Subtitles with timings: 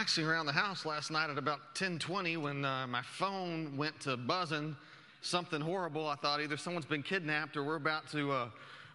[0.00, 4.16] Relaxing around the house last night at about 10:20 when uh, my phone went to
[4.16, 4.74] buzzing.
[5.20, 6.08] Something horrible.
[6.08, 8.48] I thought either someone's been kidnapped or we're about to uh,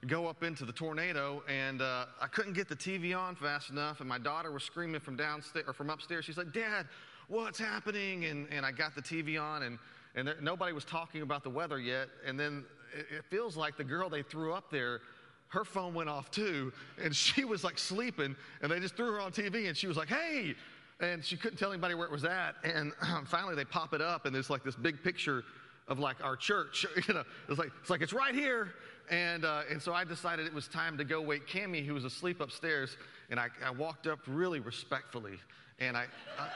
[0.08, 1.44] go up into the tornado.
[1.48, 5.00] And uh, I couldn't get the TV on fast enough, and my daughter was screaming
[5.00, 6.26] from downstairs or from upstairs.
[6.26, 6.88] She's like, "Dad,
[7.28, 9.78] what's happening?" And and I got the TV on, and
[10.16, 12.08] and there, nobody was talking about the weather yet.
[12.26, 12.66] And then
[12.98, 15.02] it, it feels like the girl they threw up there
[15.50, 19.20] her phone went off too, and she was like sleeping, and they just threw her
[19.20, 20.56] on TV, and she was like, hey,
[21.00, 22.56] and she couldn't tell anybody where it was at.
[22.64, 22.94] And
[23.26, 25.44] finally, they pop it up, and there's like this big picture
[25.88, 26.86] of like our church.
[27.08, 28.74] You know, it's like it's like it's right here.
[29.12, 32.06] And uh, and so I decided it was time to go wake Cammy, who was
[32.06, 32.98] asleep upstairs,
[33.30, 35.38] and I, I walked up really respectfully,
[35.80, 36.06] and I,
[36.40, 36.50] I,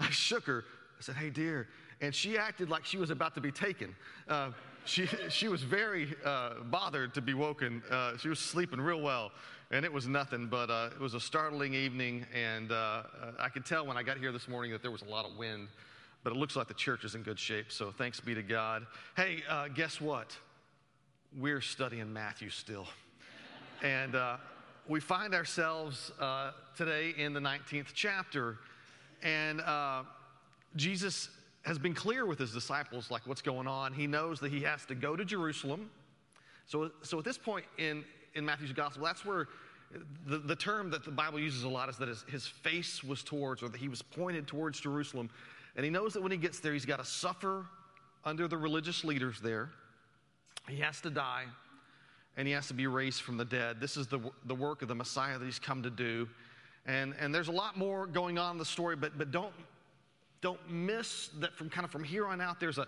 [0.06, 0.64] I shook her.
[0.98, 1.66] I said, "Hey, dear,"
[2.00, 3.94] and she acted like she was about to be taken.
[4.28, 4.50] Uh,
[4.84, 7.82] she, she was very uh, bothered to be woken.
[7.90, 9.32] Uh, she was sleeping real well,
[9.72, 12.26] and it was nothing, but uh, it was a startling evening.
[12.34, 13.04] And uh,
[13.40, 15.38] I could tell when I got here this morning that there was a lot of
[15.38, 15.68] wind,
[16.22, 18.86] but it looks like the church is in good shape, so thanks be to God.
[19.16, 20.36] Hey, uh, guess what?
[21.38, 22.86] We're studying Matthew still.
[23.82, 24.36] and uh,
[24.86, 26.12] we find ourselves
[26.76, 28.58] today in the 19th chapter,
[29.22, 29.62] and
[30.76, 31.30] Jesus
[31.62, 33.94] has been clear with his disciples, like what's going on.
[33.94, 35.90] He knows that he has to go to Jerusalem.
[36.66, 38.04] So, so at this point in,
[38.34, 39.48] in Matthew's gospel, that's where
[40.26, 43.22] the, the term that the Bible uses a lot is that his, his face was
[43.22, 45.28] towards, or that he was pointed towards Jerusalem.
[45.76, 47.66] And he knows that when he gets there, he's got to suffer
[48.24, 49.70] under the religious leaders there.
[50.68, 51.44] He has to die,
[52.36, 53.80] and he has to be raised from the dead.
[53.80, 56.28] This is the, the work of the Messiah that he's come to do.
[56.86, 59.52] And, and there's a lot more going on in the story, but, but don't
[60.42, 62.86] don't miss that from kind of from here on out, there's a,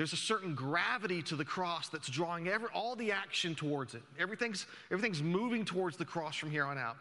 [0.00, 4.00] there's a certain gravity to the cross that's drawing every, all the action towards it.
[4.18, 6.96] Everything's, everything's moving towards the cross from here on out.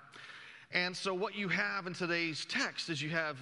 [0.74, 3.38] And so, what you have in today's text is you have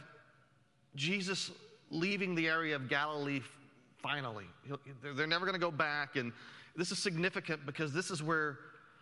[0.96, 1.50] Jesus
[1.90, 3.42] leaving the area of Galilee
[3.98, 4.46] finally.
[5.02, 6.18] They're never going to go back.
[6.18, 6.34] And
[6.76, 8.60] this is significant because this is where,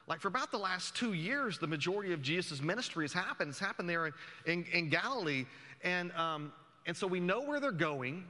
[0.07, 3.49] like, for about the last two years, the majority of Jesus' ministry has happened.
[3.49, 4.13] It's happened there in,
[4.45, 5.47] in, in Galilee.
[5.83, 6.53] And um,
[6.85, 8.23] and so we know where they're going.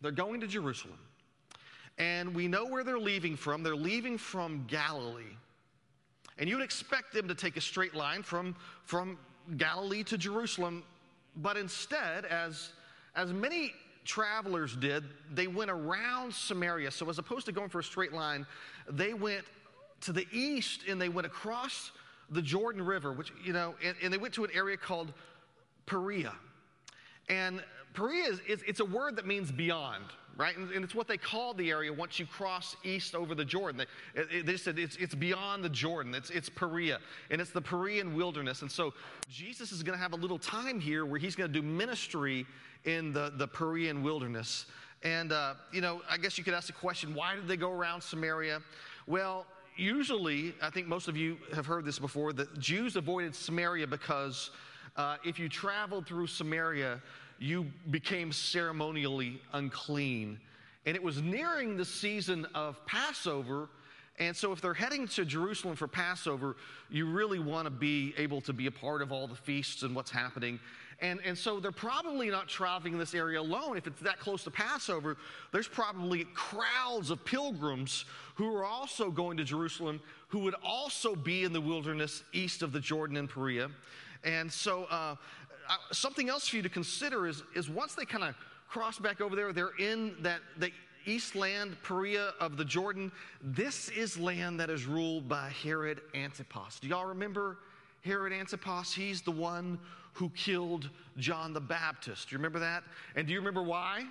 [0.00, 0.98] They're going to Jerusalem.
[1.98, 3.62] And we know where they're leaving from.
[3.62, 5.24] They're leaving from Galilee.
[6.38, 9.18] And you would expect them to take a straight line from, from
[9.56, 10.82] Galilee to Jerusalem.
[11.36, 12.70] But instead, as,
[13.14, 13.72] as many
[14.04, 16.90] travelers did, they went around Samaria.
[16.90, 18.46] So as opposed to going for a straight line,
[18.90, 19.44] they went
[20.02, 21.90] to the east and they went across
[22.30, 25.12] the Jordan River, which, you know, and, and they went to an area called
[25.86, 26.32] Perea.
[27.28, 27.62] And
[27.96, 30.04] Perea is, it's, it's a word that means beyond,
[30.36, 30.56] right?
[30.56, 33.86] And, and, it's what they call the area once you cross east over the Jordan.
[34.14, 36.98] They, it, they said it's, it's beyond the Jordan, it's, it's Perea,
[37.30, 38.60] and it's the Perean wilderness.
[38.60, 38.92] And so
[39.30, 42.46] Jesus is going to have a little time here where he's going to do ministry
[42.84, 44.66] in the, the Perean wilderness.
[45.02, 47.72] And, uh, you know, I guess you could ask the question why did they go
[47.72, 48.60] around Samaria?
[49.06, 53.86] Well, usually, I think most of you have heard this before, that Jews avoided Samaria
[53.86, 54.50] because
[54.96, 57.00] uh, if you traveled through Samaria,
[57.38, 60.38] you became ceremonially unclean.
[60.86, 63.68] And it was nearing the season of Passover.
[64.18, 66.56] And so, if they're heading to Jerusalem for Passover,
[66.88, 69.94] you really want to be able to be a part of all the feasts and
[69.94, 70.58] what's happening.
[71.02, 73.76] And, and so, they're probably not traveling in this area alone.
[73.76, 75.18] If it's that close to Passover,
[75.52, 81.44] there's probably crowds of pilgrims who are also going to Jerusalem who would also be
[81.44, 83.70] in the wilderness east of the Jordan and Perea.
[84.24, 85.16] And so, uh,
[85.92, 88.34] something else for you to consider is, is once they kind of
[88.68, 90.70] cross back over there, they're in that the
[91.06, 93.12] east land, Perea of the Jordan.
[93.42, 96.80] This is land that is ruled by Herod Antipas.
[96.80, 97.58] Do y'all remember
[98.04, 98.92] Herod Antipas?
[98.92, 99.78] He's the one
[100.14, 102.28] who killed John the Baptist.
[102.28, 102.82] Do you remember that?
[103.14, 104.04] And do you remember why?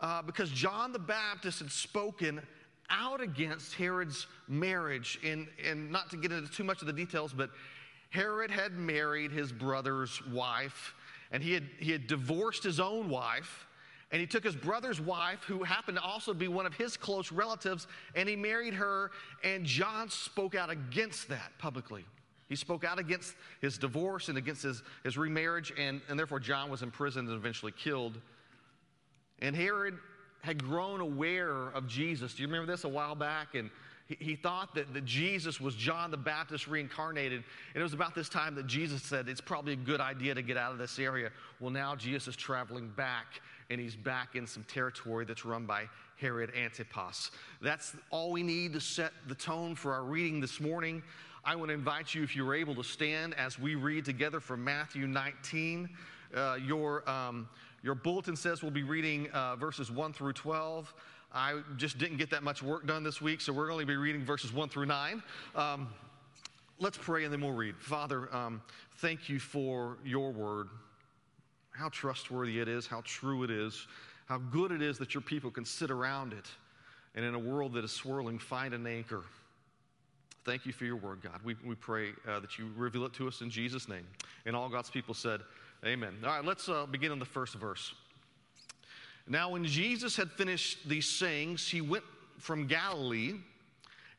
[0.00, 2.42] Uh, because John the Baptist had spoken
[2.90, 5.18] out against Herod's marriage.
[5.24, 7.50] And, and not to get into too much of the details, but
[8.10, 10.94] Herod had married his brother's wife,
[11.30, 13.66] and he had, he had divorced his own wife,
[14.12, 17.32] and he took his brother's wife, who happened to also be one of his close
[17.32, 19.10] relatives, and he married her,
[19.42, 22.04] and John spoke out against that publicly.
[22.48, 26.70] He spoke out against his divorce and against his, his remarriage, and, and therefore John
[26.70, 28.20] was imprisoned and eventually killed.
[29.40, 29.98] And Herod
[30.42, 32.34] had grown aware of Jesus.
[32.34, 33.56] Do you remember this a while back?
[33.56, 33.68] And
[34.08, 37.42] he, thought that, that Jesus was John the Baptist reincarnated.
[37.74, 40.42] And it was about this time that Jesus said, It's probably a good idea to
[40.42, 41.30] get out of this area.
[41.58, 45.88] Well, now Jesus is traveling back, and he's back in some territory that's run by
[46.20, 47.32] Herod Antipas.
[47.60, 51.02] That's all we need to set the tone for our reading this morning.
[51.44, 54.62] I want to invite you, if you're able to stand as we read together from
[54.62, 55.88] Matthew 19.
[56.34, 57.48] Uh, your, um,
[57.82, 60.94] your bulletin says we'll be reading uh, verses 1 through 12.
[61.36, 63.96] I just didn't get that much work done this week, so we're going to be
[63.96, 65.22] reading verses 1 through 9.
[65.54, 65.88] Um,
[66.78, 67.76] let's pray and then we'll read.
[67.76, 68.62] Father, um,
[69.00, 70.68] thank you for your word,
[71.72, 73.86] how trustworthy it is, how true it is,
[74.24, 76.46] how good it is that your people can sit around it
[77.14, 79.22] and in a world that is swirling, find an anchor.
[80.46, 81.40] Thank you for your word, God.
[81.44, 84.06] We, we pray uh, that you reveal it to us in Jesus' name.
[84.46, 85.42] And all God's people said,
[85.84, 86.14] Amen.
[86.24, 87.92] All right, let's uh, begin in the first verse.
[89.28, 92.04] Now, when Jesus had finished these sayings, he went
[92.38, 93.34] from Galilee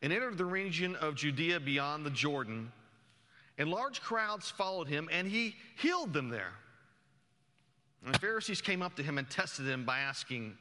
[0.02, 2.72] and entered the region of Judea beyond the Jordan.
[3.58, 6.54] And large crowds followed him, and he healed them there.
[8.06, 10.58] And the Pharisees came up to him and tested him by asking,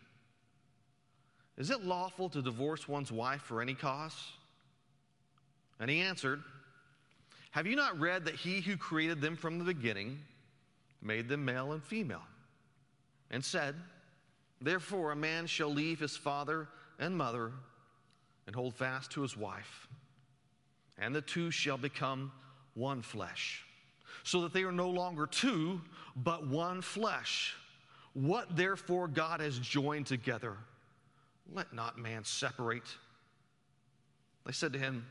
[1.59, 4.17] Is it lawful to divorce one's wife for any cause?
[5.81, 6.43] And he answered,
[7.51, 10.19] Have you not read that he who created them from the beginning
[11.03, 12.25] made them male and female?
[13.31, 13.75] And said,
[14.61, 16.69] Therefore a man shall leave his father
[16.99, 17.53] and mother
[18.47, 19.89] and hold fast to his wife,
[20.99, 22.33] and the two shall become
[22.75, 23.65] one flesh.
[24.23, 25.81] So that they are no longer two,
[26.17, 27.55] but one flesh.
[28.13, 30.57] What therefore God has joined together,
[31.53, 32.97] let not man separate.
[34.45, 35.07] They said to him,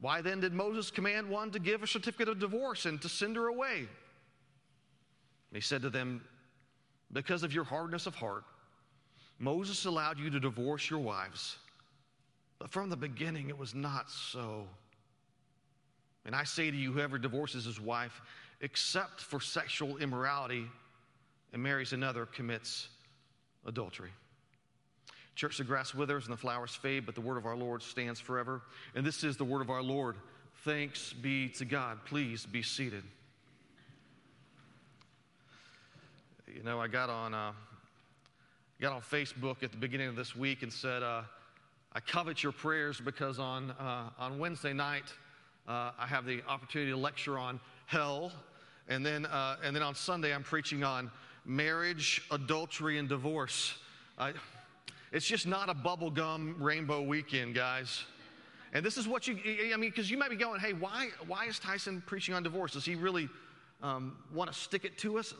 [0.00, 3.36] why then did Moses command one to give a certificate of divorce and to send
[3.36, 3.78] her away?
[3.78, 3.88] And
[5.54, 6.22] he said to them,
[7.14, 8.44] Because of your hardness of heart,
[9.38, 11.56] Moses allowed you to divorce your wives.
[12.58, 14.66] But from the beginning, it was not so.
[16.26, 18.20] And I say to you, whoever divorces his wife,
[18.60, 20.66] except for sexual immorality,
[21.52, 22.88] and marries another, commits
[23.64, 24.10] adultery.
[25.36, 28.20] Church, the grass withers and the flowers fade, but the word of our Lord stands
[28.20, 28.62] forever.
[28.94, 30.16] And this is the word of our Lord.
[30.64, 31.98] Thanks be to God.
[32.06, 33.04] Please be seated.
[36.54, 37.50] You know, I got on, uh,
[38.80, 41.22] got on Facebook at the beginning of this week and said, uh,
[41.92, 45.12] I covet your prayers because on, uh, on Wednesday night,
[45.66, 48.30] uh, I have the opportunity to lecture on hell.
[48.88, 51.10] And then, uh, and then on Sunday, I'm preaching on
[51.44, 53.76] marriage, adultery, and divorce.
[54.16, 54.32] I,
[55.10, 58.04] it's just not a bubblegum rainbow weekend, guys.
[58.72, 59.38] And this is what you,
[59.72, 62.76] I mean, because you might be going, hey, why, why is Tyson preaching on divorce?
[62.76, 63.28] Is he really
[63.84, 65.34] um, want to stick it to us?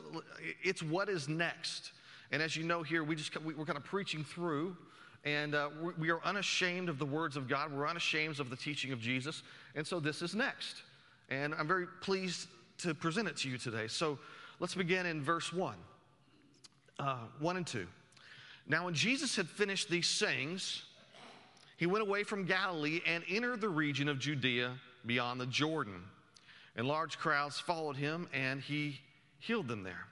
[0.62, 1.93] It's what is next.
[2.31, 4.76] And as you know here, we just, we're kind of preaching through,
[5.25, 7.73] and uh, we are unashamed of the words of God.
[7.73, 9.43] We're unashamed of the teaching of Jesus.
[9.75, 10.82] And so this is next.
[11.31, 12.49] And I'm very pleased
[12.79, 13.87] to present it to you today.
[13.88, 14.19] So
[14.61, 15.75] let's begin in verse 1,
[16.99, 17.87] uh, 1 and 2.
[18.67, 20.85] Now, when Jesus had finished these sayings,
[21.79, 24.73] he went away from Galilee and entered the region of Judea
[25.06, 26.02] beyond the Jordan.
[26.76, 29.00] And large crowds followed him, and he
[29.38, 30.07] healed them there.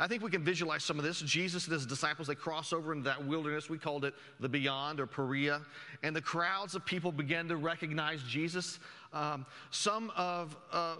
[0.00, 1.20] I think we can visualize some of this.
[1.20, 3.70] Jesus and his disciples, they cross over into that wilderness.
[3.70, 5.62] We called it the beyond or Perea.
[6.02, 8.80] And the crowds of people began to recognize Jesus.
[9.12, 10.96] Um, some of uh,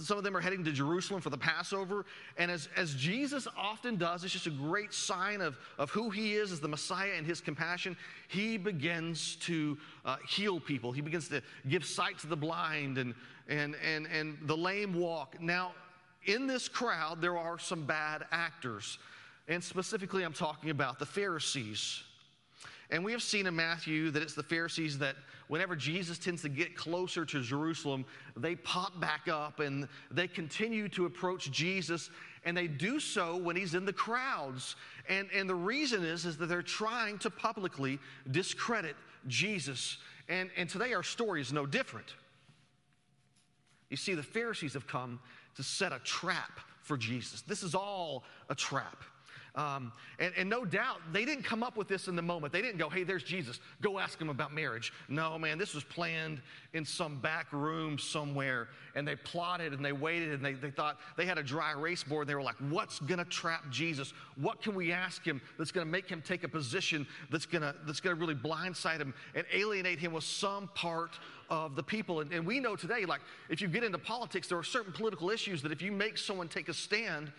[0.00, 2.04] some of them are heading to Jerusalem for the Passover.
[2.36, 6.34] And as, as Jesus often does, it's just a great sign of, of who he
[6.34, 7.96] is as the Messiah and his compassion.
[8.28, 13.14] He begins to uh, heal people, he begins to give sight to the blind and,
[13.48, 15.40] and, and, and the lame walk.
[15.40, 15.72] Now,
[16.26, 18.98] in this crowd, there are some bad actors.
[19.48, 22.02] And specifically, I'm talking about the Pharisees.
[22.90, 25.16] And we have seen in Matthew that it's the Pharisees that
[25.50, 28.04] whenever Jesus tends to get closer to Jerusalem,
[28.36, 32.08] they pop back up and they continue to approach Jesus,
[32.44, 34.76] and they do so when he's in the crowds.
[35.08, 37.98] And, and the reason is, is that they're trying to publicly
[38.30, 38.94] discredit
[39.26, 39.98] Jesus.
[40.28, 42.14] And, and today our story is no different.
[43.88, 45.18] You see, the Pharisees have come
[45.56, 47.42] to set a trap for Jesus.
[47.42, 49.02] This is all a trap.
[49.54, 52.52] Um, and, and, no doubt, they didn't come up with this in the moment.
[52.52, 53.58] They didn't go, hey, there's Jesus.
[53.80, 54.92] Go ask him about marriage.
[55.08, 56.40] No, man, this was planned
[56.72, 58.68] in some back room somewhere.
[58.94, 62.04] And they plotted and they waited and they, they thought they had a dry erase
[62.04, 62.22] board.
[62.22, 64.12] And they were like, what's going to trap Jesus?
[64.36, 67.62] What can we ask him that's going to make him take a position that's going
[67.62, 72.20] to that's to really blindside him and alienate him with some part of the people.
[72.20, 75.30] And, and we know today, like, if you get into politics, there are certain political
[75.30, 77.32] issues that if you make someone take a stand,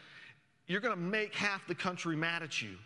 [0.68, 2.78] you're going to make half the country mad at you.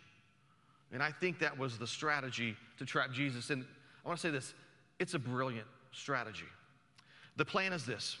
[0.92, 3.50] And I think that was the strategy to trap Jesus.
[3.50, 3.64] And
[4.04, 4.54] I want to say this
[4.98, 6.46] it's a brilliant strategy.
[7.36, 8.18] The plan is this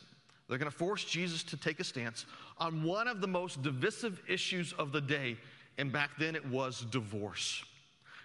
[0.48, 2.26] they're going to force Jesus to take a stance
[2.58, 5.36] on one of the most divisive issues of the day.
[5.78, 7.64] And back then it was divorce.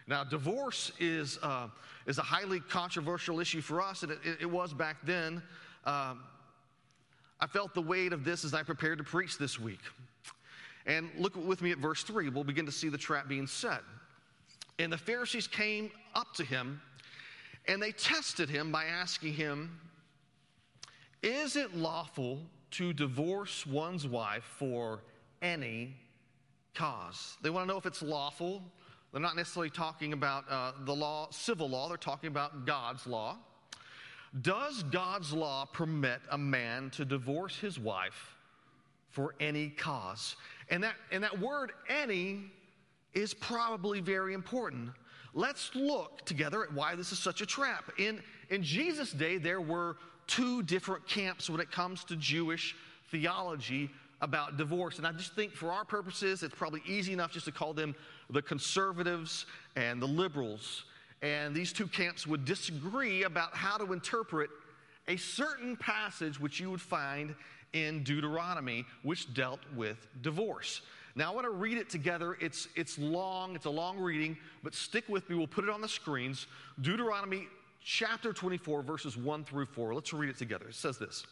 [0.08, 1.68] Now, divorce is, uh,
[2.06, 5.42] is a highly controversial issue for us, and it, it was back then.
[5.86, 6.24] Um,
[7.40, 9.80] I felt the weight of this as I prepared to preach this week.
[10.86, 12.30] And look with me at verse 3.
[12.30, 13.82] We'll begin to see the trap being set.
[14.80, 16.82] And the Pharisees came up to him
[17.68, 19.80] and they tested him by asking him,
[21.22, 22.40] Is it lawful
[22.72, 25.04] to divorce one's wife for
[25.42, 25.94] any
[26.74, 27.38] cause?
[27.42, 28.64] They want to know if it's lawful.
[29.12, 33.38] They're not necessarily talking about uh, the law, civil law, they're talking about God's law.
[34.42, 38.38] Does God's law permit a man to divorce his wife
[39.12, 40.36] for any cause?
[40.70, 42.46] And that, and that word any
[43.14, 44.90] is probably very important.
[45.34, 47.92] Let's look together at why this is such a trap.
[47.98, 52.76] In, in Jesus' day, there were two different camps when it comes to Jewish
[53.10, 53.90] theology
[54.22, 54.98] about divorce.
[54.98, 57.96] And I just think for our purposes, it's probably easy enough just to call them
[58.30, 60.86] the conservatives and the liberals.
[61.22, 64.50] And these two camps would disagree about how to interpret
[65.08, 67.36] a certain passage which you would find
[67.74, 70.82] in Deuteronomy, which dealt with divorce.
[71.16, 72.38] Now, I want to read it together.
[72.40, 75.36] It's, it's long, it's a long reading, but stick with me.
[75.36, 76.48] We'll put it on the screens.
[76.80, 77.48] Deuteronomy
[77.84, 79.94] chapter 24, verses 1 through 4.
[79.94, 80.68] Let's read it together.
[80.70, 81.26] It says this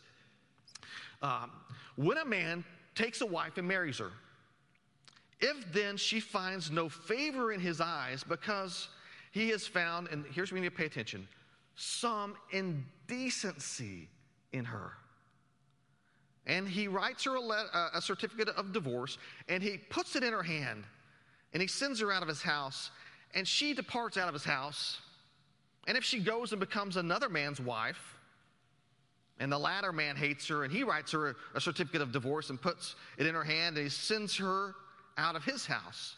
[1.22, 1.52] um,
[1.96, 2.64] When a man
[2.96, 4.12] takes a wife and marries her,
[5.40, 8.90] if then she finds no favor in his eyes because
[9.32, 11.28] he has found, and here's where we need to pay attention,
[11.76, 14.10] some indecency
[14.52, 14.92] in her.
[16.50, 20.34] And he writes her a, le- a certificate of divorce and he puts it in
[20.34, 20.84] her hand
[21.54, 22.90] and he sends her out of his house
[23.36, 25.00] and she departs out of his house.
[25.88, 28.16] And if she goes and becomes another man's wife,
[29.40, 32.62] and the latter man hates her, and he writes her a certificate of divorce and
[32.62, 34.76] puts it in her hand, and he sends her
[35.18, 36.16] out of his house.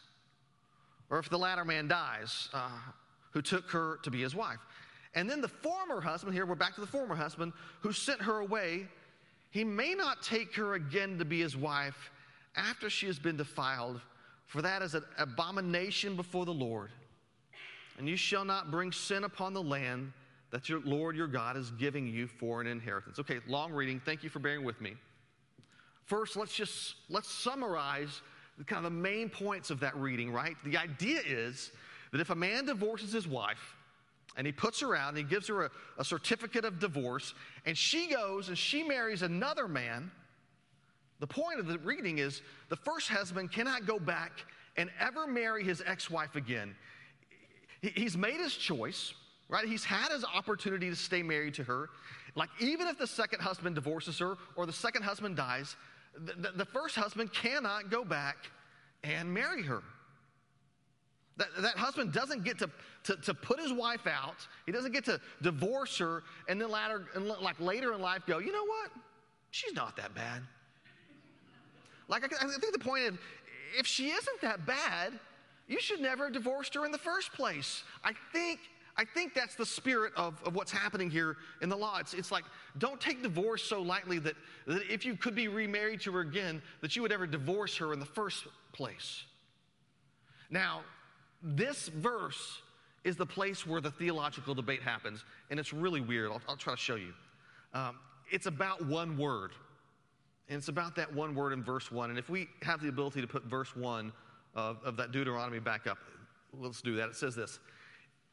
[1.09, 2.69] Or if the latter man dies, uh,
[3.31, 4.59] who took her to be his wife.
[5.13, 8.39] And then the former husband, here we're back to the former husband, who sent her
[8.39, 8.87] away,
[9.51, 12.09] he may not take her again to be his wife
[12.55, 14.01] after she has been defiled,
[14.47, 16.89] for that is an abomination before the Lord.
[17.97, 20.13] And you shall not bring sin upon the land
[20.51, 23.19] that your Lord your God is giving you for an inheritance.
[23.19, 24.01] Okay, long reading.
[24.03, 24.95] Thank you for bearing with me.
[26.05, 28.21] First, let's just let's summarize
[28.57, 30.55] the kind of the main points of that reading, right?
[30.65, 31.71] The idea is
[32.11, 33.75] that if a man divorces his wife
[34.37, 37.33] and he puts her out and he gives her a, a certificate of divorce
[37.65, 40.11] and she goes and she marries another man,
[41.19, 44.31] the point of the reading is the first husband cannot go back
[44.77, 46.75] and ever marry his ex wife again.
[47.81, 49.13] He, he's made his choice,
[49.49, 49.67] right?
[49.67, 51.89] He's had his opportunity to stay married to her.
[52.35, 55.75] Like, even if the second husband divorces her or the second husband dies,
[56.17, 58.37] the, the, the first husband cannot go back
[59.03, 59.83] and marry her.
[61.41, 62.69] That, that husband doesn't get to,
[63.05, 64.47] to, to put his wife out.
[64.67, 68.37] He doesn't get to divorce her and then later, and like later in life go,
[68.37, 68.91] you know what?
[69.49, 70.43] She's not that bad.
[72.07, 73.13] Like, I, I think the point is,
[73.77, 75.13] if she isn't that bad,
[75.67, 77.83] you should never have divorced her in the first place.
[78.03, 78.59] I think
[78.97, 81.99] I think that's the spirit of, of what's happening here in the law.
[81.99, 82.43] It's, it's like,
[82.77, 84.35] don't take divorce so lightly that,
[84.67, 87.93] that if you could be remarried to her again, that you would ever divorce her
[87.93, 88.43] in the first
[88.73, 89.23] place.
[90.49, 90.81] Now,
[91.41, 92.61] this verse
[93.03, 96.31] is the place where the theological debate happens, and it's really weird.
[96.31, 97.13] I'll, I'll try to show you.
[97.73, 97.97] Um,
[98.29, 99.51] it's about one word,
[100.49, 102.09] and it's about that one word in verse 1.
[102.09, 104.11] And if we have the ability to put verse 1
[104.55, 105.97] of, of that Deuteronomy back up,
[106.59, 107.09] let's do that.
[107.09, 107.59] It says this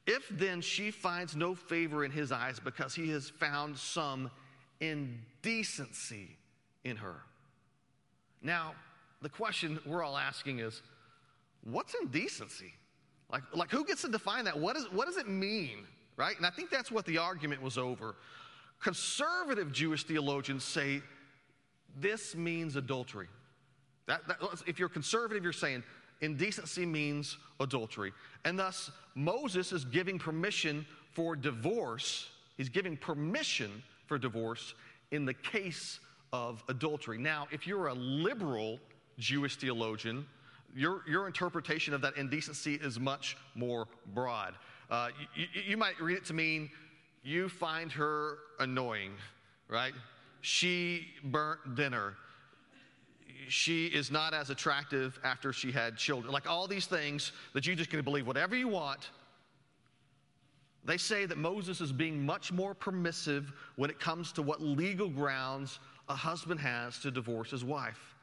[0.08, 4.30] if then she finds no favor in his eyes because he has found some
[4.80, 6.36] indecency
[6.82, 7.16] in her.
[8.40, 8.74] Now,
[9.20, 10.80] the question we're all asking is
[11.62, 12.72] what's indecency?
[13.30, 14.58] Like, like who gets to define that?
[14.58, 15.87] What, is, what does it mean?
[16.16, 16.37] Right?
[16.37, 18.16] And I think that's what the argument was over.
[18.80, 21.02] Conservative Jewish theologians say
[21.97, 23.28] this means adultery.
[24.06, 25.82] That, that, if you're conservative, you're saying
[26.20, 28.12] indecency means adultery.
[28.44, 32.30] And thus, Moses is giving permission for divorce.
[32.56, 34.75] He's giving permission for divorce
[35.11, 36.00] in the case
[36.32, 37.18] of adultery.
[37.18, 38.78] Now, if you're a liberal
[39.18, 40.26] Jewish theologian,
[40.75, 44.54] your, your interpretation of that indecency is much more broad.
[44.90, 46.70] Uh, you, you might read it to mean
[47.22, 49.12] you find her annoying,
[49.68, 49.92] right?
[50.40, 52.14] She burnt dinner
[53.48, 56.32] she is not as attractive after she had children.
[56.32, 59.10] Like all these things that you just can believe whatever you want.
[60.84, 65.08] They say that Moses is being much more permissive when it comes to what legal
[65.08, 68.14] grounds a husband has to divorce his wife.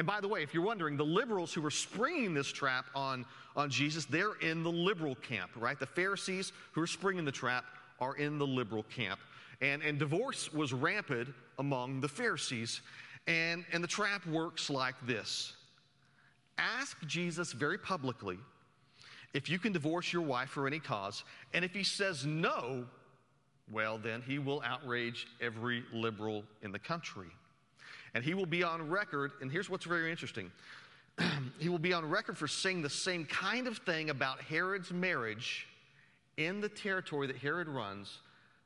[0.00, 3.26] And by the way, if you're wondering, the liberals who were springing this trap on,
[3.54, 5.78] on Jesus, they're in the liberal camp, right?
[5.78, 7.66] The Pharisees who are springing the trap
[8.00, 9.20] are in the liberal camp.
[9.60, 11.28] And, and divorce was rampant
[11.58, 12.80] among the Pharisees.
[13.26, 15.52] And, and the trap works like this
[16.56, 18.38] Ask Jesus very publicly
[19.34, 22.86] if you can divorce your wife for any cause, and if he says no,
[23.70, 27.28] well, then he will outrage every liberal in the country.
[28.14, 30.50] And he will be on record, and here's what's very interesting
[31.58, 35.66] he will be on record for saying the same kind of thing about Herod's marriage
[36.36, 38.18] in the territory that Herod runs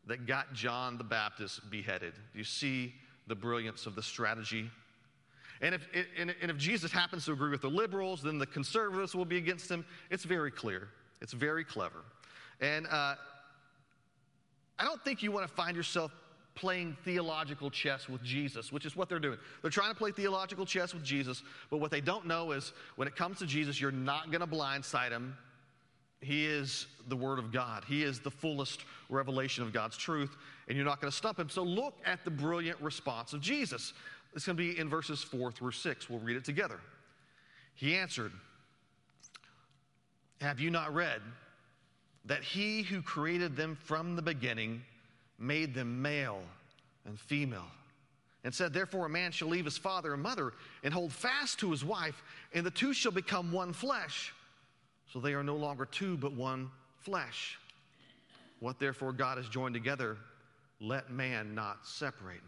[0.06, 2.14] that got John the Baptist beheaded.
[2.32, 2.94] Do you see
[3.26, 4.70] the brilliance of the strategy?
[5.60, 5.86] And if,
[6.18, 9.70] and, if Jesus happens to agree with the liberals, then the conservatives will be against
[9.70, 9.84] him.
[10.10, 10.88] It's very clear.
[11.22, 12.04] It's very clever.
[12.60, 13.14] And uh,
[14.78, 16.12] I don't think you want to find yourself
[16.54, 19.38] playing theological chess with Jesus, which is what they're doing.
[19.62, 23.08] They're trying to play theological chess with Jesus, but what they don't know is when
[23.08, 25.36] it comes to Jesus, you're not going to blindside him.
[26.20, 27.84] He is the Word of God.
[27.86, 30.36] He is the fullest revelation of God's truth,
[30.68, 31.48] and you're not going to stump him.
[31.48, 33.92] So look at the brilliant response of Jesus.
[34.34, 36.08] It's going to be in verses 4 through 6.
[36.08, 36.80] We'll read it together.
[37.74, 38.32] He answered,
[40.40, 41.20] Have you not read
[42.24, 44.82] that he who created them from the beginning
[45.38, 46.42] made them male
[47.04, 47.66] and female?
[48.44, 51.70] And said, Therefore, a man shall leave his father and mother and hold fast to
[51.70, 52.22] his wife,
[52.52, 54.34] and the two shall become one flesh.
[55.12, 57.58] So they are no longer two, but one flesh.
[58.60, 60.16] What therefore God has joined together,
[60.80, 62.40] let man not separate.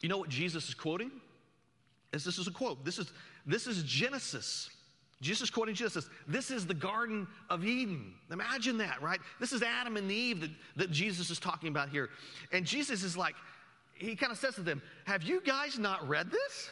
[0.00, 1.10] You know what Jesus is quoting?
[2.12, 2.84] Is this is a quote.
[2.84, 3.12] This is
[3.46, 4.70] this is Genesis.
[5.20, 6.08] Jesus quoting Genesis.
[6.26, 8.14] This is the Garden of Eden.
[8.30, 9.20] Imagine that, right?
[9.38, 12.08] This is Adam and Eve that, that Jesus is talking about here.
[12.52, 13.34] And Jesus is like,
[13.92, 16.70] he kind of says to them, Have you guys not read this?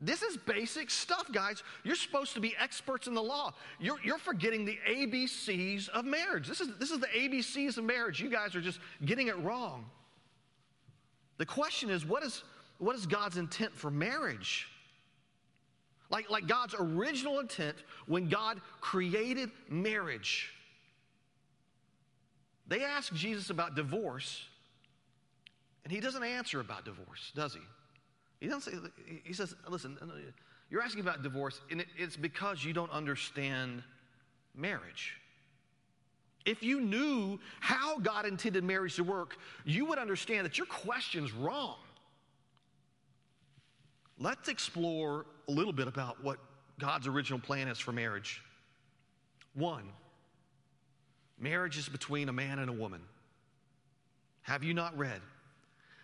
[0.00, 1.64] This is basic stuff, guys.
[1.82, 3.52] You're supposed to be experts in the law.
[3.80, 6.46] You're, you're forgetting the ABCs of marriage.
[6.46, 8.20] This is, this is the ABCs of marriage.
[8.20, 9.86] You guys are just getting it wrong.
[11.38, 12.44] The question is what is,
[12.78, 14.68] what is God's intent for marriage?
[16.10, 20.52] Like, like God's original intent when God created marriage.
[22.66, 24.44] They ask Jesus about divorce,
[25.84, 27.60] and he doesn't answer about divorce, does he?
[28.40, 28.78] He doesn't say,
[29.24, 29.98] he says, listen,
[30.70, 33.82] you're asking about divorce, and it's because you don't understand
[34.54, 35.16] marriage.
[36.44, 41.32] If you knew how God intended marriage to work, you would understand that your question's
[41.32, 41.76] wrong.
[44.18, 46.38] Let's explore a little bit about what
[46.78, 48.42] God's original plan is for marriage.
[49.54, 49.84] One,
[51.38, 53.00] marriage is between a man and a woman.
[54.42, 55.20] Have you not read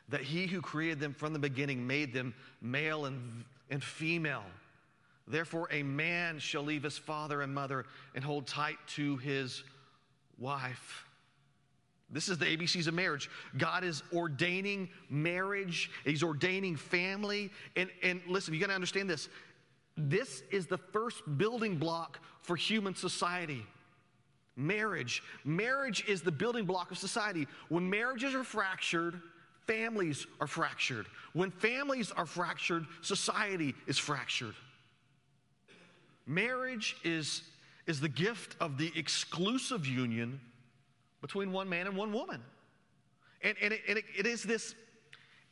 [0.09, 4.44] that he who created them from the beginning made them male and, and female.
[5.27, 9.62] Therefore, a man shall leave his father and mother and hold tight to his
[10.38, 11.07] wife.
[12.14, 13.29] This is the ABCs of marriage.
[13.59, 17.50] God is ordaining marriage, He's ordaining family.
[17.74, 19.29] And, and listen, you got to understand this.
[19.96, 23.66] This is the first building block for human society.
[24.55, 25.24] Marriage.
[25.44, 27.48] Marriage is the building block of society.
[27.68, 29.20] When marriages are fractured,
[29.66, 31.07] families are fractured.
[31.33, 34.55] When families are fractured, society is fractured.
[36.27, 37.42] Marriage is,
[37.88, 40.40] is the gift of the exclusive union
[41.24, 42.38] between one man and one woman.
[43.40, 44.74] And, and, it, and it, it is this,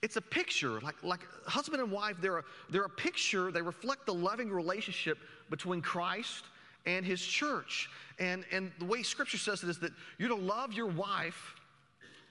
[0.02, 4.04] it's a picture, like, like husband and wife, they're a, they're a picture, they reflect
[4.04, 5.16] the loving relationship
[5.48, 6.44] between Christ
[6.84, 7.88] and his church.
[8.18, 11.54] And, and the way scripture says it is that you're to love your wife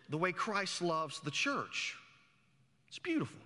[0.10, 1.98] the way Christ loves the church.
[2.90, 3.42] It's beautiful.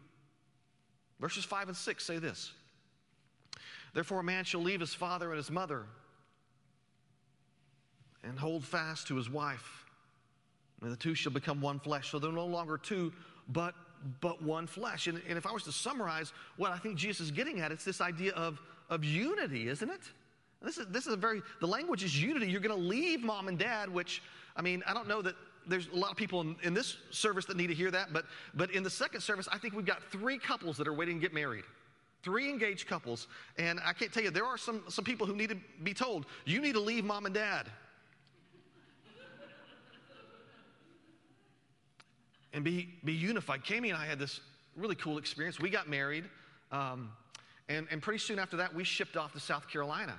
[1.21, 2.51] Verses 5 and 6 say this
[3.93, 5.86] Therefore, a man shall leave his father and his mother
[8.27, 9.85] and hold fast to his wife,
[10.86, 12.12] and the two shall become one flesh.
[12.12, 13.12] So they're no longer two,
[13.50, 13.74] but
[14.21, 15.08] but one flesh.
[15.08, 17.84] And, and if I was to summarize what I think Jesus is getting at, it's
[17.84, 20.02] this idea of, of unity, isn't it?
[20.62, 22.48] This is, this is a very, the language is unity.
[22.48, 24.21] You're going to leave mom and dad, which,
[24.56, 25.36] I mean, I don't know that
[25.67, 28.26] there's a lot of people in, in, this service that need to hear that, but,
[28.54, 31.21] but in the second service, I think we've got three couples that are waiting to
[31.21, 31.63] get married.
[32.24, 33.28] Three engaged couples.
[33.58, 36.26] And I can't tell you, there are some, some people who need to be told,
[36.45, 37.67] you need to leave mom and dad.
[42.55, 43.63] And be, be unified.
[43.63, 44.39] Cami and I had this
[44.75, 45.59] really cool experience.
[45.59, 46.23] We got married,
[46.71, 47.11] um,
[47.69, 50.15] and, and pretty soon after that, we shipped off to South Carolina.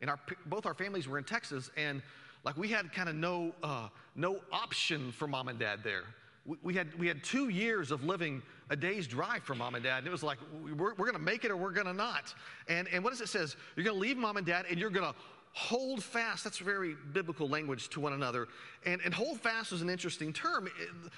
[0.00, 2.00] And our, both our families were in Texas, and
[2.44, 6.04] like we had kind of no, uh, no option for mom and dad there.
[6.46, 9.84] we, we had, we had two years of living a day's drive from mom and
[9.84, 9.98] dad.
[9.98, 12.34] And it was like, we're, we're going to make it or we're going to not.
[12.68, 13.56] And, and what does it says?
[13.76, 15.14] You're going to leave mom and dad and you're going to
[15.52, 16.44] hold fast.
[16.44, 18.48] That's very biblical language to one another.
[18.86, 20.68] And, and hold fast is an interesting term.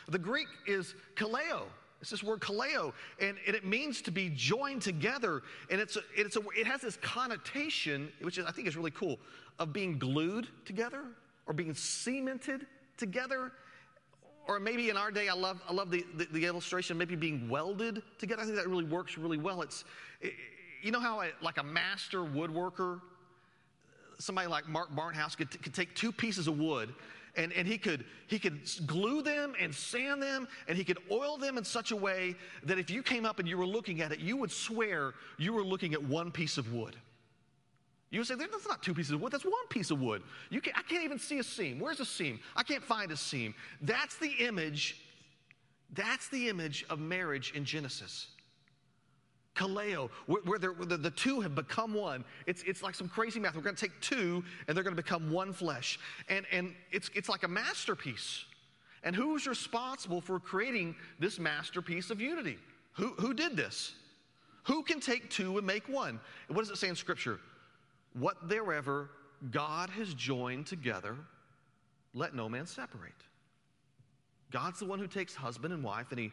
[0.08, 1.64] The Greek is kaleo.
[2.00, 5.40] It's this word kaleo, and, and, it means to be joined together.
[5.70, 8.90] And it's a, it's a, it has this connotation, which is, I think is really
[8.90, 9.20] cool,
[9.60, 11.04] of being glued together
[11.46, 12.66] or being cemented
[12.96, 13.52] together.
[14.48, 17.48] Or maybe in our day, I love, I love the, the, the illustration, maybe being
[17.48, 18.42] welded together.
[18.42, 19.62] I think that really works really well.
[19.62, 19.84] It's,
[20.20, 20.32] it,
[20.82, 23.00] you know how, like a master woodworker,
[24.22, 26.94] somebody like Mark Barnhouse could, could take two pieces of wood
[27.34, 31.38] and, and he, could, he could glue them and sand them and he could oil
[31.38, 34.12] them in such a way that if you came up and you were looking at
[34.12, 36.96] it, you would swear you were looking at one piece of wood.
[38.10, 40.22] You would say, that's not two pieces of wood, that's one piece of wood.
[40.50, 41.80] You can, I can't even see a seam.
[41.80, 42.40] Where's a seam?
[42.54, 43.54] I can't find a seam.
[43.80, 45.00] That's the image,
[45.94, 48.26] that's the image of marriage in Genesis
[49.54, 52.24] kaleo, where, where the, the, two have become one.
[52.46, 53.54] It's, it's like some crazy math.
[53.54, 55.98] We're going to take two and they're going to become one flesh.
[56.28, 58.44] And, and it's, it's like a masterpiece.
[59.04, 62.58] And who's responsible for creating this masterpiece of unity?
[62.92, 63.94] Who, who did this?
[64.64, 66.20] Who can take two and make one?
[66.48, 67.40] And what does it say in Scripture?
[68.14, 68.48] What
[69.50, 71.16] God has joined together,
[72.14, 73.12] let no man separate.
[74.50, 76.32] God's the one who takes husband and wife and he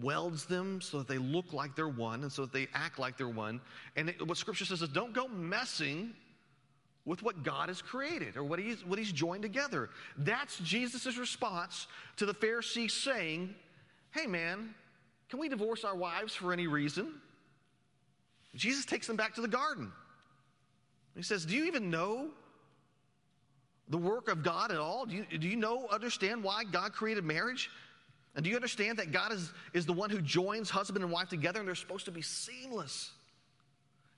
[0.00, 3.16] welds them so that they look like they're one and so that they act like
[3.16, 3.60] they're one.
[3.96, 6.14] And it, what Scripture says is don't go messing
[7.04, 9.90] with what God has created or what he's, what he's joined together.
[10.18, 13.54] That's Jesus' response to the Pharisees saying,
[14.10, 14.74] Hey, man,
[15.28, 17.14] can we divorce our wives for any reason?
[18.54, 19.90] Jesus takes them back to the garden.
[21.16, 22.28] He says, Do you even know
[23.88, 25.06] the work of God at all?
[25.06, 27.70] Do you, do you know, understand why God created marriage?
[28.34, 31.28] And do you understand that God is, is the one who joins husband and wife
[31.28, 33.12] together and they're supposed to be seamless?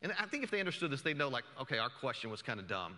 [0.02, 2.61] And I think if they understood this, they'd know, like, okay, our question was kind
[2.61, 2.94] of dumb.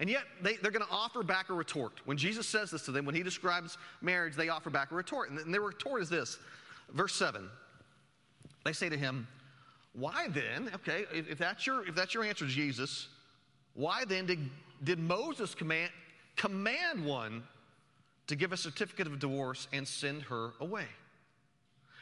[0.00, 1.92] And yet, they, they're going to offer back a retort.
[2.06, 5.30] When Jesus says this to them, when he describes marriage, they offer back a retort.
[5.30, 6.38] And their retort is this
[6.92, 7.48] verse 7.
[8.64, 9.28] They say to him,
[9.92, 13.08] Why then, okay, if that's your, if that's your answer, Jesus,
[13.74, 14.38] why then did,
[14.82, 15.90] did Moses command,
[16.36, 17.44] command one
[18.26, 20.86] to give a certificate of divorce and send her away.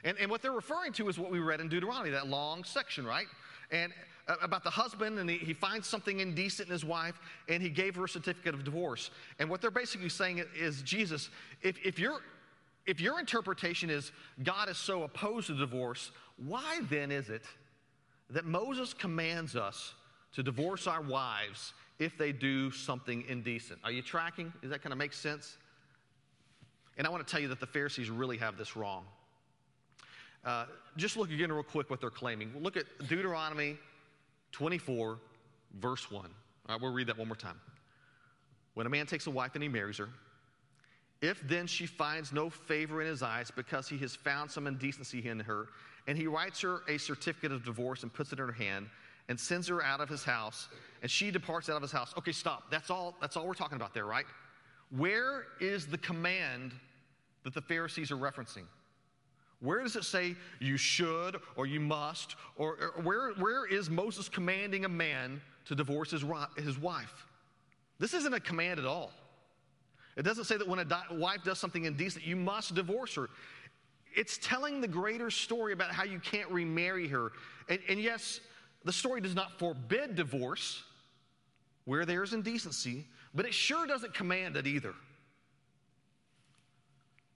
[0.04, 3.06] And, and what they're referring to is what we read in Deuteronomy, that long section,
[3.06, 3.26] right?
[3.70, 3.92] And
[4.28, 7.68] uh, about the husband, and he, he, finds something indecent in his wife, and he
[7.68, 9.10] gave her a certificate of divorce.
[9.38, 11.30] And what they're basically saying is, Jesus,
[11.62, 12.20] if, if, your,
[12.86, 17.42] if your interpretation is God is so opposed to divorce, why then is it
[18.30, 19.94] that Moses commands us
[20.32, 23.80] to divorce our wives if they do something indecent?
[23.84, 24.52] Are you tracking?
[24.62, 25.56] Does that kind of make sense?
[27.00, 29.06] And I want to tell you that the Pharisees really have this wrong.
[30.44, 30.66] Uh,
[30.98, 32.52] just look again, real quick, what they're claiming.
[32.60, 33.78] Look at Deuteronomy
[34.52, 35.16] 24,
[35.80, 36.24] verse 1.
[36.24, 36.30] All
[36.68, 37.58] right, we'll read that one more time.
[38.74, 40.10] When a man takes a wife and he marries her,
[41.22, 45.26] if then she finds no favor in his eyes because he has found some indecency
[45.26, 45.68] in her,
[46.06, 48.90] and he writes her a certificate of divorce and puts it in her hand
[49.30, 50.68] and sends her out of his house,
[51.00, 52.12] and she departs out of his house.
[52.18, 52.70] Okay, stop.
[52.70, 54.26] That's all, that's all we're talking about there, right?
[54.90, 56.72] Where is the command
[57.44, 58.64] that the Pharisees are referencing?
[59.60, 62.36] Where does it say you should or you must?
[62.56, 66.24] Or, or where, where is Moses commanding a man to divorce his,
[66.56, 67.26] his wife?
[67.98, 69.12] This isn't a command at all.
[70.16, 73.28] It doesn't say that when a di- wife does something indecent, you must divorce her.
[74.14, 77.32] It's telling the greater story about how you can't remarry her.
[77.68, 78.40] And, and yes,
[78.84, 80.82] the story does not forbid divorce
[81.84, 84.94] where there is indecency, but it sure doesn't command it either.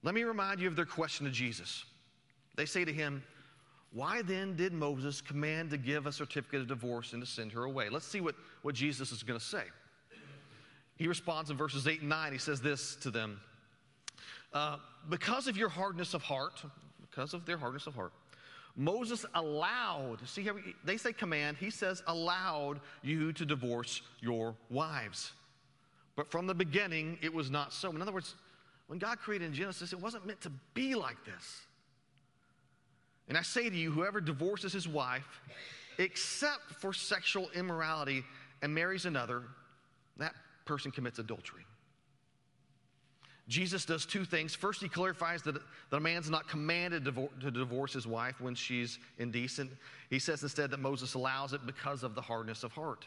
[0.05, 1.85] Let me remind you of their question to Jesus.
[2.57, 3.25] They say to him,
[3.91, 7.65] Why then did Moses command to give a certificate of divorce and to send her
[7.65, 7.89] away?
[7.89, 9.65] Let's see what, what Jesus is going to say.
[10.97, 12.33] He responds in verses 8 and 9.
[12.33, 13.41] He says this to them
[14.53, 14.77] uh,
[15.09, 16.63] Because of your hardness of heart,
[17.01, 18.13] because of their hardness of heart,
[18.77, 25.33] Moses allowed, see we, they say command, he says allowed you to divorce your wives.
[26.15, 27.91] But from the beginning, it was not so.
[27.91, 28.35] In other words,
[28.87, 31.61] when God created in Genesis, it wasn't meant to be like this.
[33.29, 35.41] And I say to you, whoever divorces his wife,
[35.99, 38.23] except for sexual immorality,
[38.63, 39.45] and marries another,
[40.19, 41.65] that person commits adultery.
[43.47, 44.55] Jesus does two things.
[44.55, 45.55] First, he clarifies that,
[45.91, 49.71] that a man's not commanded to divorce his wife when she's indecent.
[50.09, 53.05] He says instead that Moses allows it because of the hardness of heart.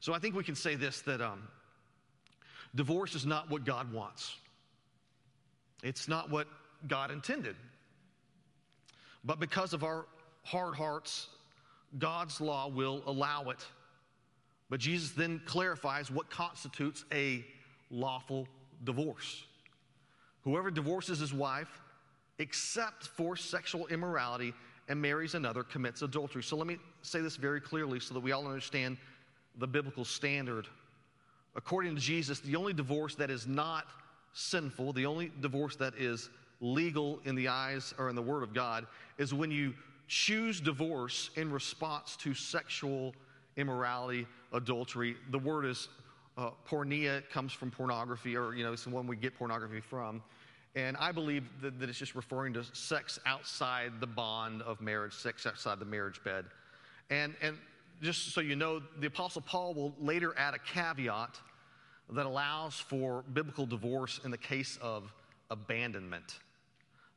[0.00, 1.46] So I think we can say this that um,
[2.74, 4.34] divorce is not what God wants.
[5.82, 6.46] It's not what
[6.86, 7.56] God intended.
[9.24, 10.06] But because of our
[10.42, 11.28] hard hearts,
[11.98, 13.66] God's law will allow it.
[14.70, 17.44] But Jesus then clarifies what constitutes a
[17.90, 18.46] lawful
[18.82, 19.44] divorce.
[20.42, 21.80] Whoever divorces his wife,
[22.38, 24.52] except for sexual immorality,
[24.88, 26.42] and marries another commits adultery.
[26.42, 28.98] So let me say this very clearly so that we all understand
[29.56, 30.66] the biblical standard.
[31.56, 33.86] According to Jesus, the only divorce that is not
[34.34, 36.28] sinful, the only divorce that is
[36.60, 38.86] legal in the eyes or in the Word of God,
[39.18, 39.74] is when you
[40.06, 43.14] choose divorce in response to sexual
[43.56, 45.16] immorality, adultery.
[45.30, 45.88] The word is
[46.36, 49.80] uh, porneia, it comes from pornography, or, you know, it's the one we get pornography
[49.80, 50.22] from.
[50.74, 55.12] And I believe that, that it's just referring to sex outside the bond of marriage,
[55.14, 56.46] sex outside the marriage bed.
[57.10, 57.56] And, and
[58.02, 61.38] just so you know, the Apostle Paul will later add a caveat
[62.10, 65.12] that allows for biblical divorce in the case of
[65.50, 66.38] abandonment.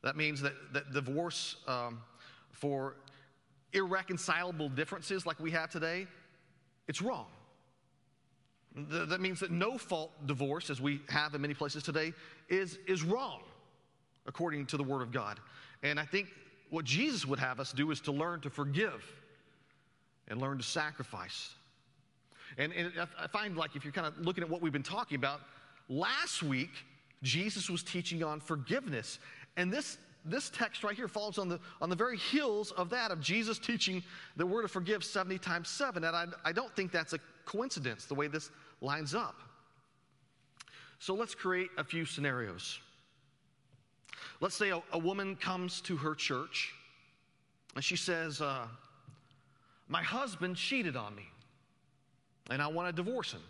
[0.04, 2.02] That means that, that divorce um,
[2.52, 2.96] for
[3.74, 6.08] irreconcilable differences like we have today,
[6.88, 7.28] it's wrong.
[8.76, 12.14] That means that no fault divorce, as we have in many places today,
[12.48, 13.42] is, is wrong
[14.28, 15.40] according to the Word of God.
[15.82, 16.28] And I think
[16.70, 19.04] what Jesus would have us do is to learn to forgive
[20.28, 21.56] and learn to sacrifice.
[22.58, 25.16] And, and I find like if you're kind of looking at what we've been talking
[25.16, 25.42] about,
[25.90, 26.72] last week,
[27.24, 29.20] Jesus was teaching on forgiveness.
[29.58, 33.12] And this, this text right here falls on the, on the very heels of that,
[33.12, 34.04] of Jesus teaching
[34.36, 36.04] that we're to forgive 70 times 7.
[36.04, 38.50] And I, I don't think that's a coincidence, the way this
[38.82, 39.36] lines up.
[41.00, 42.80] So let's create a few scenarios.
[44.42, 46.74] Let's say a, a woman comes to her church
[47.76, 48.66] and she says, uh,
[49.88, 51.24] My husband cheated on me
[52.50, 53.42] and I want to divorce him.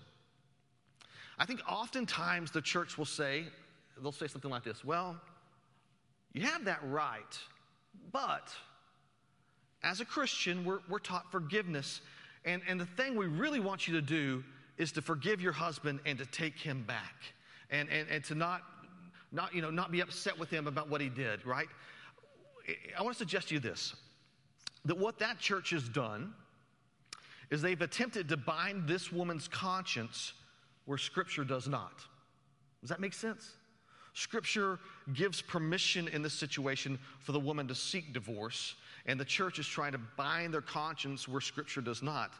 [1.40, 3.46] I think oftentimes the church will say,
[4.02, 5.16] they'll say something like this Well,
[6.34, 7.40] you have that right,
[8.12, 8.54] but
[9.84, 12.02] as a Christian, we're, we're taught forgiveness.
[12.46, 14.44] And, and the thing we really want you to do
[14.78, 17.16] is to forgive your husband and to take him back
[17.70, 18.62] and, and, and to not,
[19.32, 21.68] not, you know, not be upset with him about what he did, right?
[22.98, 23.96] I want to suggest to you this
[24.86, 26.34] that what that church has done
[27.50, 30.34] is they've attempted to bind this woman's conscience
[30.86, 31.94] where Scripture does not.
[32.82, 33.54] Does that make sense?
[34.14, 34.80] Scripture
[35.14, 39.68] gives permission in this situation for the woman to seek divorce, and the church is
[39.68, 42.34] trying to bind their conscience where Scripture does not.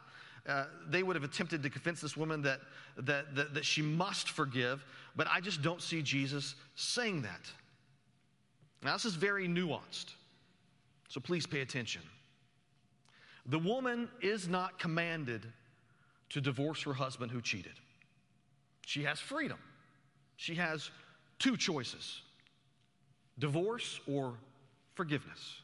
[0.46, 2.60] Uh, they would have attempted to convince this woman that,
[2.96, 7.50] that, that, that she must forgive, but I just don't see Jesus saying that.
[8.82, 10.14] Now, this is very nuanced,
[11.08, 12.02] so please pay attention.
[13.48, 15.46] The woman is not commanded
[16.30, 17.72] to divorce her husband who cheated.
[18.86, 19.58] She has freedom.
[20.36, 20.90] She has
[21.38, 22.22] two choices
[23.38, 24.34] divorce or
[24.94, 25.60] forgiveness.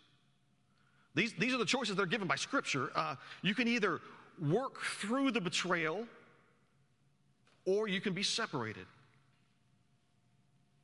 [1.14, 2.90] These, these are the choices that are given by Scripture.
[2.94, 4.00] Uh, you can either
[4.40, 6.06] work through the betrayal,
[7.66, 8.86] or you can be separated.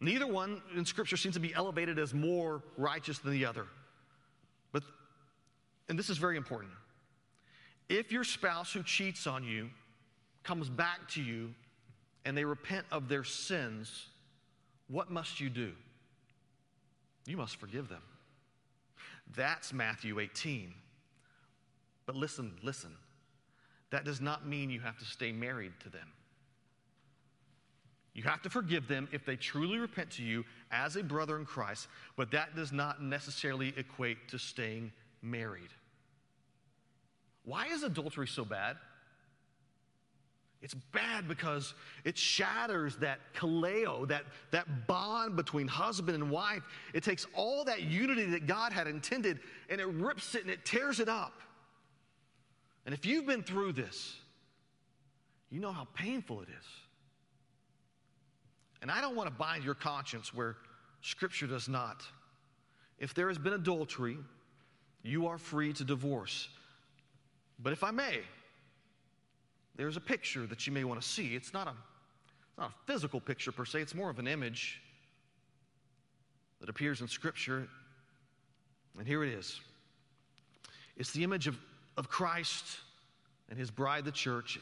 [0.00, 3.66] Neither one in Scripture seems to be elevated as more righteous than the other.
[4.72, 4.82] But,
[5.88, 6.72] and this is very important.
[7.90, 9.68] If your spouse who cheats on you
[10.44, 11.52] comes back to you
[12.24, 14.06] and they repent of their sins,
[14.86, 15.72] what must you do?
[17.26, 18.02] You must forgive them.
[19.34, 20.72] That's Matthew 18.
[22.06, 22.92] But listen, listen.
[23.90, 26.12] That does not mean you have to stay married to them.
[28.14, 31.44] You have to forgive them if they truly repent to you as a brother in
[31.44, 35.70] Christ, but that does not necessarily equate to staying married.
[37.44, 38.76] Why is adultery so bad?
[40.62, 41.72] It's bad because
[42.04, 46.62] it shatters that kaleo, that, that bond between husband and wife.
[46.92, 50.64] It takes all that unity that God had intended and it rips it and it
[50.66, 51.32] tears it up.
[52.84, 54.16] And if you've been through this,
[55.50, 56.66] you know how painful it is.
[58.82, 60.56] And I don't want to bind your conscience where
[61.00, 62.02] Scripture does not.
[62.98, 64.18] If there has been adultery,
[65.02, 66.48] you are free to divorce.
[67.62, 68.20] But if I may,
[69.76, 71.34] there's a picture that you may want to see.
[71.34, 74.80] It's not a, it's not a physical picture per se, it's more of an image
[76.60, 77.68] that appears in Scripture.
[78.98, 79.60] And here it is
[80.96, 81.56] it's the image of
[81.96, 82.64] of Christ
[83.50, 84.58] and his bride, the church.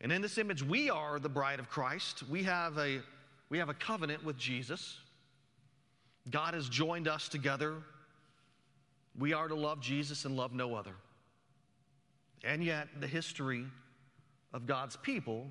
[0.00, 2.22] And in this image, we are the bride of Christ.
[2.28, 3.00] We have a,
[3.48, 4.98] we have a covenant with Jesus.
[6.30, 7.76] God has joined us together.
[9.18, 10.94] We are to love Jesus and love no other.
[12.44, 13.64] And yet, the history
[14.52, 15.48] of God's people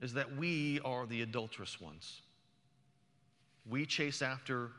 [0.00, 2.22] is that we are the adulterous ones.
[3.68, 4.70] we chase after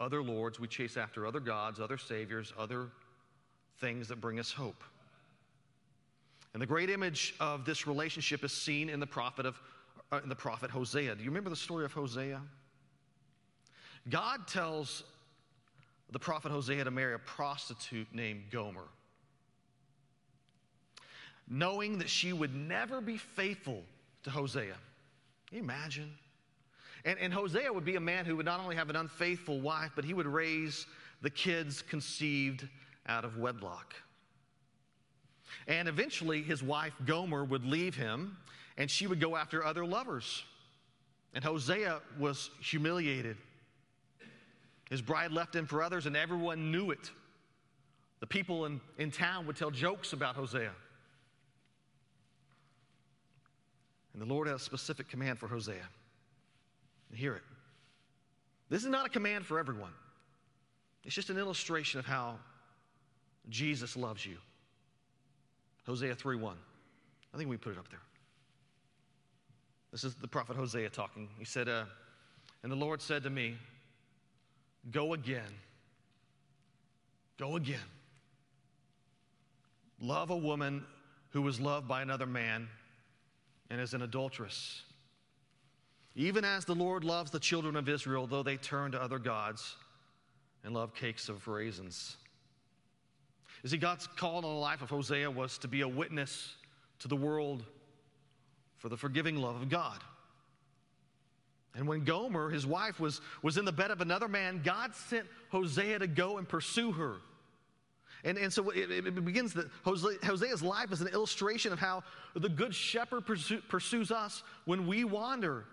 [0.00, 2.88] other lords, we chase after other gods, other saviors, other
[3.78, 4.82] things that bring us hope.
[6.52, 9.60] And the great image of this relationship is seen in the prophet of
[10.10, 11.14] uh, in the prophet Hosea.
[11.14, 12.40] Do you remember the story of Hosea?
[14.08, 15.04] God tells
[16.10, 18.88] the prophet Hosea to marry a prostitute named Gomer,
[21.48, 23.82] knowing that she would never be faithful
[24.24, 24.76] to Hosea.
[25.52, 26.12] Imagine?
[27.04, 29.92] And, and Hosea would be a man who would not only have an unfaithful wife,
[29.94, 30.86] but he would raise
[31.22, 32.66] the kids conceived
[33.06, 33.94] out of wedlock.
[35.66, 38.36] And eventually, his wife Gomer would leave him
[38.76, 40.44] and she would go after other lovers.
[41.34, 43.36] And Hosea was humiliated.
[44.90, 47.10] His bride left him for others, and everyone knew it.
[48.20, 50.72] The people in, in town would tell jokes about Hosea.
[54.12, 55.88] And the Lord had a specific command for Hosea.
[57.12, 57.42] Hear it.
[58.68, 59.92] This is not a command for everyone,
[61.04, 62.38] it's just an illustration of how
[63.48, 64.36] Jesus loves you.
[65.86, 66.56] Hosea 3 1.
[67.32, 68.00] I think we put it up there.
[69.90, 71.28] This is the prophet Hosea talking.
[71.38, 71.84] He said, uh,
[72.62, 73.56] And the Lord said to me,
[74.90, 75.54] Go again.
[77.38, 77.78] Go again.
[80.00, 80.84] Love a woman
[81.30, 82.68] who was loved by another man
[83.70, 84.82] and is an adulteress.
[86.14, 89.76] Even as the Lord loves the children of Israel, though they turn to other gods
[90.64, 92.16] and love cakes of raisins.
[93.62, 96.54] You see, God's call on the life of Hosea was to be a witness
[97.00, 97.64] to the world
[98.76, 99.98] for the forgiving love of God.
[101.78, 105.28] And when Gomer, his wife, was, was in the bed of another man, God sent
[105.50, 107.18] Hosea to go and pursue her.
[108.24, 112.02] And, and so it, it begins that Hosea's life is an illustration of how
[112.34, 115.66] the good shepherd pursue, pursues us when we wander,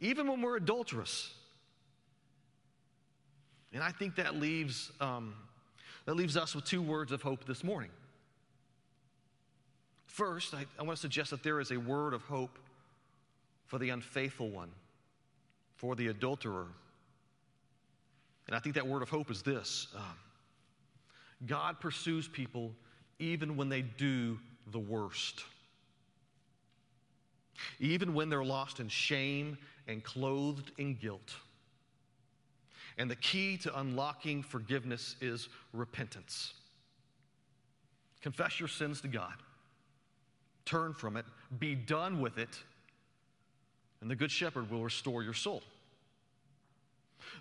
[0.00, 1.32] even when we're adulterous.
[3.72, 5.34] And I think that leaves, um,
[6.04, 7.90] that leaves us with two words of hope this morning.
[10.06, 12.58] First, I, I want to suggest that there is a word of hope
[13.66, 14.70] for the unfaithful one,
[15.84, 16.68] for the adulterer.
[18.46, 20.16] And I think that word of hope is this um,
[21.44, 22.72] God pursues people
[23.18, 24.38] even when they do
[24.72, 25.44] the worst.
[27.80, 31.34] Even when they're lost in shame and clothed in guilt.
[32.96, 36.54] And the key to unlocking forgiveness is repentance.
[38.22, 39.34] Confess your sins to God
[40.64, 41.26] turn from it,
[41.58, 42.58] be done with it,
[44.00, 45.62] and the Good Shepherd will restore your soul.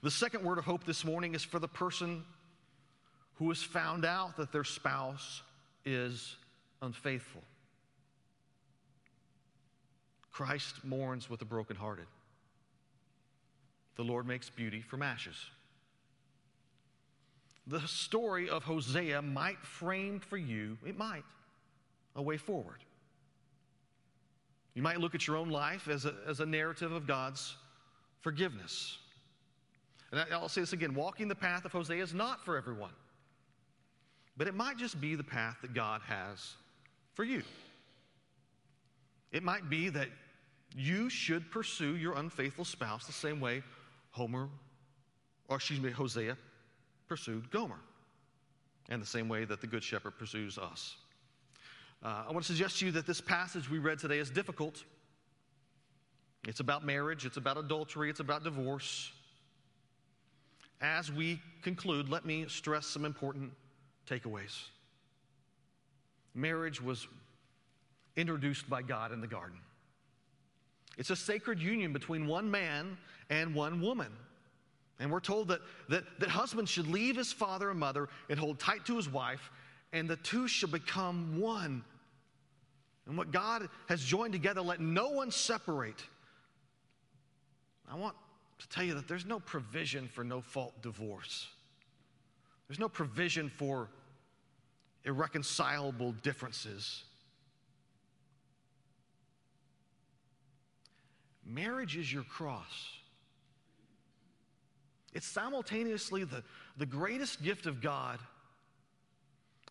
[0.03, 2.25] The second word of hope this morning is for the person
[3.35, 5.41] who has found out that their spouse
[5.85, 6.35] is
[6.81, 7.41] unfaithful.
[10.33, 12.07] Christ mourns with the brokenhearted.
[13.95, 15.37] The Lord makes beauty from ashes.
[17.67, 21.23] The story of Hosea might frame for you, it might,
[22.17, 22.83] a way forward.
[24.73, 27.55] You might look at your own life as a, as a narrative of God's
[28.19, 28.97] forgiveness.
[30.13, 32.93] And I'll say this again walking the path of Hosea is not for everyone,
[34.37, 36.53] but it might just be the path that God has
[37.15, 37.41] for you.
[39.31, 40.09] It might be that
[40.75, 43.63] you should pursue your unfaithful spouse the same way
[44.11, 44.49] Homer,
[45.49, 46.37] or excuse me, Hosea
[47.07, 47.79] pursued Gomer,
[48.89, 50.95] and the same way that the Good Shepherd pursues us.
[52.03, 54.83] Uh, I want to suggest to you that this passage we read today is difficult.
[56.47, 59.11] It's about marriage, it's about adultery, it's about divorce.
[60.81, 63.51] As we conclude, let me stress some important
[64.07, 64.67] takeaways.
[66.35, 67.07] Marriage was
[68.15, 69.59] introduced by God in the garden.
[70.97, 72.97] It's a sacred union between one man
[73.29, 74.11] and one woman.
[74.99, 78.59] And we're told that, that, that husband should leave his father and mother and hold
[78.59, 79.51] tight to his wife,
[79.91, 81.83] and the two shall become one.
[83.07, 86.01] And what God has joined together, let no one separate.
[87.91, 88.15] I want
[88.63, 91.47] to tell you that there's no provision for no fault divorce,
[92.67, 93.89] there's no provision for
[95.03, 97.03] irreconcilable differences.
[101.45, 102.93] Marriage is your cross.
[105.13, 106.41] It's simultaneously the,
[106.77, 108.17] the greatest gift of God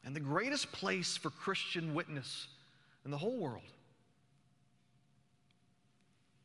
[0.05, 2.47] and the greatest place for Christian witness
[3.07, 3.63] in the whole world.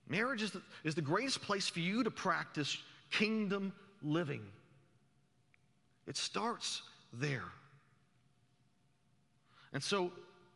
[0.09, 2.77] Marriage is the, is the greatest place for you to practice
[3.11, 4.41] kingdom living.
[6.07, 6.81] It starts
[7.13, 7.43] there.
[9.73, 10.11] And so,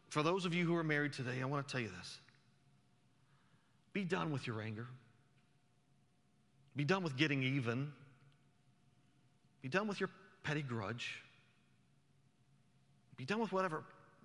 [0.09, 2.19] for those of you who are married today, I want to tell you this
[3.93, 4.87] be done with your anger.
[6.75, 7.91] Be done with getting even.
[9.61, 10.09] Be done with your
[10.43, 11.21] petty grudge.
[13.17, 13.83] Be done with whatever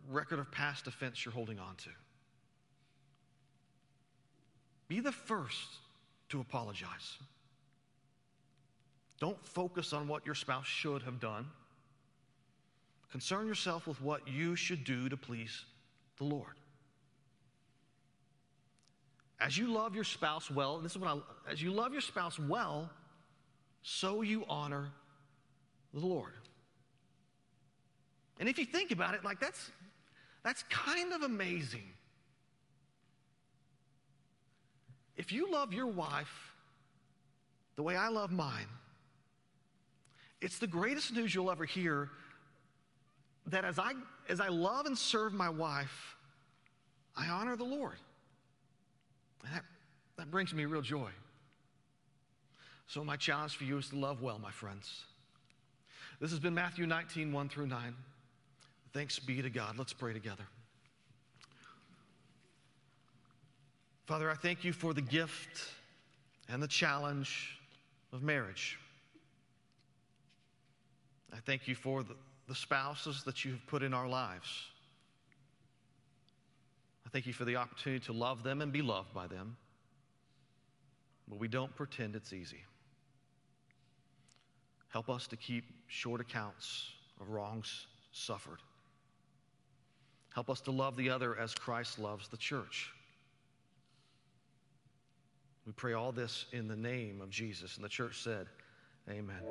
[0.08, 1.90] record of past offense you're holding on to.
[4.88, 5.68] Be the first
[6.28, 7.18] to apologize.
[9.18, 11.46] Don't focus on what your spouse should have done.
[13.10, 15.64] Concern yourself with what you should do to please
[16.18, 16.54] the Lord.
[19.40, 22.00] As you love your spouse well, and this is what I, as you love your
[22.00, 22.90] spouse well,
[23.82, 24.88] so you honor
[25.92, 26.32] the Lord.
[28.38, 29.70] And if you think about it, like that's
[30.42, 31.88] that's kind of amazing.
[35.26, 36.54] If you love your wife
[37.74, 38.68] the way I love mine,
[40.40, 42.10] it's the greatest news you'll ever hear
[43.48, 43.94] that as I,
[44.28, 46.14] as I love and serve my wife,
[47.16, 47.96] I honor the Lord.
[49.44, 49.64] And that,
[50.16, 51.10] that brings me real joy.
[52.86, 55.06] So, my challenge for you is to love well, my friends.
[56.20, 57.96] This has been Matthew 19, 1 through 9.
[58.92, 59.76] Thanks be to God.
[59.76, 60.44] Let's pray together.
[64.06, 65.64] Father, I thank you for the gift
[66.48, 67.58] and the challenge
[68.12, 68.78] of marriage.
[71.32, 72.14] I thank you for the,
[72.46, 74.48] the spouses that you have put in our lives.
[77.04, 79.56] I thank you for the opportunity to love them and be loved by them.
[81.26, 82.62] But we don't pretend it's easy.
[84.90, 86.90] Help us to keep short accounts
[87.20, 88.60] of wrongs suffered.
[90.32, 92.92] Help us to love the other as Christ loves the church.
[95.66, 97.74] We pray all this in the name of Jesus.
[97.76, 98.46] And the church said,
[99.10, 99.42] Amen.